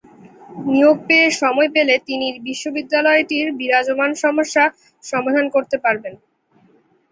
নিয়োগ 0.65 0.97
পেয়ে 1.07 1.27
সময় 1.41 1.69
পেলে 1.75 1.95
তিনি 2.07 2.27
বিশ্ববিদ্যালয়টির 2.47 3.47
বিরাজমান 3.59 4.11
সমস্যা 4.23 4.63
সমাধান 5.03 5.45
করতে 5.55 5.77
পারবেন। 5.77 6.13